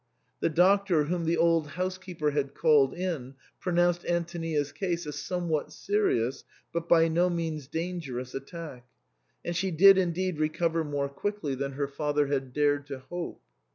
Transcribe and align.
The 0.39 0.49
Doctor, 0.49 1.03
whom 1.03 1.25
the 1.25 1.37
old 1.37 1.67
housekeeper 1.67 2.31
had 2.31 2.55
called 2.55 2.95
in, 2.95 3.35
pronounced 3.59 4.03
Anto 4.07 4.39
nia's 4.39 4.71
case 4.71 5.05
a 5.05 5.11
somewhat 5.13 5.71
serious 5.71 6.43
but 6.73 6.89
by 6.89 7.07
no 7.07 7.29
means 7.29 7.67
danger 7.67 8.17
ous 8.17 8.33
attack; 8.33 8.83
and 9.45 9.55
she 9.55 9.69
did 9.69 9.99
indeed 9.99 10.39
recover 10.39 10.83
more 10.83 11.07
quickly 11.07 11.53
than 11.53 11.73
her 11.73 11.87
father 11.87 12.25
had 12.25 12.51
dared 12.51 12.87
to 12.87 12.97
hope. 12.97 13.43